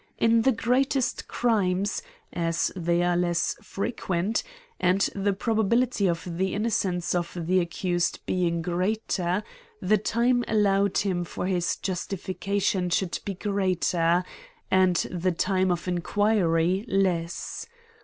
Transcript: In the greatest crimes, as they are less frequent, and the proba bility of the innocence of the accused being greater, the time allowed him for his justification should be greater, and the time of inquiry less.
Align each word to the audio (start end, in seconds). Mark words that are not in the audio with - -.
In 0.17 0.41
the 0.41 0.51
greatest 0.51 1.27
crimes, 1.27 2.01
as 2.33 2.71
they 2.75 3.03
are 3.03 3.15
less 3.15 3.55
frequent, 3.61 4.41
and 4.79 5.07
the 5.15 5.31
proba 5.31 5.69
bility 5.69 6.09
of 6.09 6.25
the 6.39 6.55
innocence 6.55 7.13
of 7.13 7.37
the 7.39 7.59
accused 7.59 8.19
being 8.25 8.63
greater, 8.63 9.43
the 9.79 9.99
time 9.99 10.43
allowed 10.47 10.97
him 10.97 11.23
for 11.23 11.45
his 11.45 11.75
justification 11.75 12.89
should 12.89 13.19
be 13.25 13.35
greater, 13.35 14.23
and 14.71 14.95
the 15.11 15.31
time 15.31 15.71
of 15.71 15.87
inquiry 15.87 16.83
less. 16.87 17.67